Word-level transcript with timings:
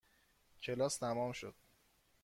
کلاس 0.61 0.97
تمام 0.99 1.31
شد. 1.31 1.55